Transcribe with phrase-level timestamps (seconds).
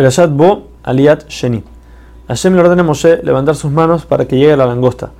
[0.00, 1.62] Perashat Bo Aliat Sheni.
[2.26, 5.10] Hashem le ordena a Moshe levantar sus manos para que llegue la langosta.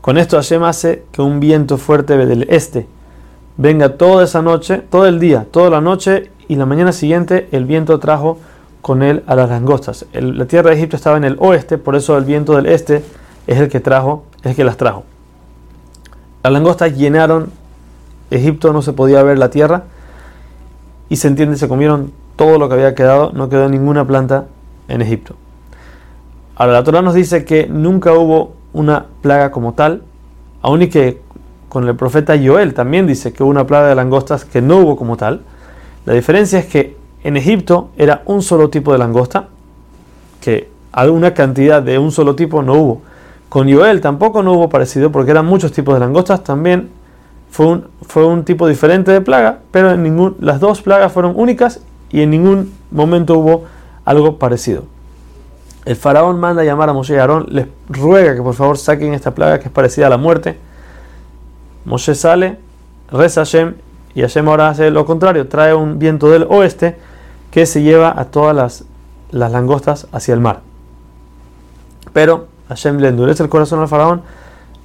[0.00, 2.86] Con esto Hashem hace que un viento fuerte del este
[3.56, 7.64] venga toda esa noche, todo el día, toda la noche y la mañana siguiente el
[7.64, 8.38] viento trajo
[8.82, 10.06] con él a las langostas.
[10.12, 13.02] la tierra de Egipto estaba en el oeste, por eso el viento del este
[13.48, 15.02] es el que trajo, es el que las trajo.
[16.44, 17.50] Las langostas llenaron
[18.30, 19.86] Egipto, no se podía ver la tierra
[21.08, 24.46] y se entiende, se comieron todo lo que había quedado, no quedó ninguna planta
[24.88, 25.36] en Egipto.
[26.56, 30.02] Ahora la Torah nos dice que nunca hubo una plaga como tal,
[30.62, 31.20] aun y que
[31.68, 34.96] con el profeta Joel también dice que hubo una plaga de langostas que no hubo
[34.96, 35.42] como tal.
[36.04, 39.48] La diferencia es que en Egipto era un solo tipo de langosta,
[40.40, 43.02] que alguna cantidad de un solo tipo no hubo.
[43.48, 46.90] Con Joel tampoco no hubo parecido porque eran muchos tipos de langostas, también
[47.50, 51.34] fue un, fue un tipo diferente de plaga, pero en ningún, las dos plagas fueron
[51.36, 51.80] únicas
[52.10, 53.64] y en ningún momento hubo
[54.04, 54.84] algo parecido.
[55.84, 59.14] El faraón manda a llamar a Moshe y Aarón, les ruega que por favor saquen
[59.14, 60.58] esta plaga que es parecida a la muerte.
[61.84, 62.58] Moshe sale,
[63.10, 63.74] reza a Hashem
[64.14, 66.96] y Hashem ahora hace lo contrario, trae un viento del oeste
[67.50, 68.84] que se lleva a todas las,
[69.30, 70.60] las langostas hacia el mar.
[72.12, 74.22] Pero Hashem le endurece el corazón al faraón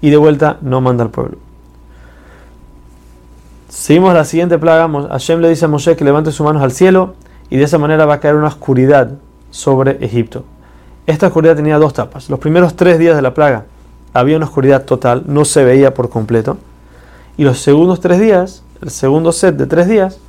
[0.02, 1.38] y de vuelta no manda al pueblo.
[3.76, 4.88] Seguimos la siguiente plaga.
[5.10, 7.16] Hashem le dice a Moshe que levante sus manos al cielo
[7.50, 9.12] y de esa manera va a caer una oscuridad
[9.52, 10.46] sobre Egipto.
[11.06, 12.30] Esta oscuridad tenía dos tapas.
[12.30, 13.66] Los primeros tres días de la plaga
[14.14, 16.58] había una oscuridad total, no se veía por completo.
[17.36, 20.20] Y los segundos tres días, el segundo set de tres días,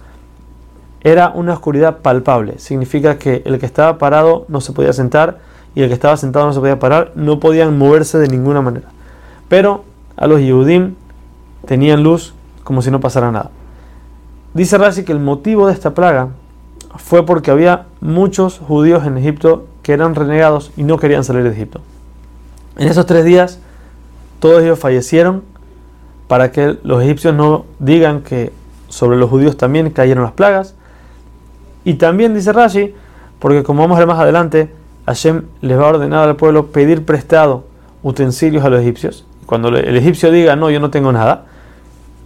[1.03, 2.59] era una oscuridad palpable.
[2.59, 5.39] Significa que el que estaba parado no se podía sentar
[5.77, 8.89] y el que estaba sentado no se podía parar, no podían moverse de ninguna manera.
[9.49, 9.85] Pero
[10.17, 10.97] a los Yehudim
[11.65, 12.35] tenían luz
[12.67, 13.53] como si no pasara nada.
[14.53, 16.31] Dice Rashi que el motivo de esta plaga
[16.97, 21.51] fue porque había muchos judíos en Egipto que eran renegados y no querían salir de
[21.51, 21.81] Egipto.
[22.77, 23.61] En esos tres días
[24.41, 25.45] todos ellos fallecieron
[26.27, 28.53] para que los egipcios no digan que
[28.89, 30.75] sobre los judíos también cayeron las plagas.
[31.85, 32.97] Y también dice Rashi,
[33.39, 34.73] porque como vamos a ver más adelante,
[35.07, 37.63] Hashem les va a ordenar al pueblo pedir prestado
[38.03, 39.25] utensilios a los egipcios.
[39.47, 41.47] Cuando el egipcio diga, no, yo no tengo nada,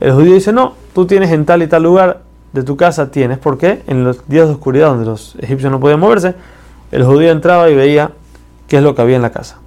[0.00, 2.22] el judío dice, no, tú tienes en tal y tal lugar
[2.52, 3.38] de tu casa, tienes.
[3.38, 6.34] porque En los días de oscuridad donde los egipcios no podían moverse,
[6.90, 8.10] el judío entraba y veía
[8.66, 9.58] qué es lo que había en la casa.